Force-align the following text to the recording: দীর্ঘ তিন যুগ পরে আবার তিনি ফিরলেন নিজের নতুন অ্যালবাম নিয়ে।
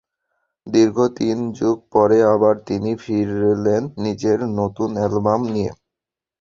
দীর্ঘ 0.67 0.97
তিন 1.17 1.37
যুগ 1.57 1.77
পরে 1.93 2.17
আবার 2.33 2.55
তিনি 2.67 2.91
ফিরলেন 3.03 3.83
নিজের 4.03 4.39
নতুন 4.59 4.89
অ্যালবাম 4.97 5.41
নিয়ে। 5.53 5.71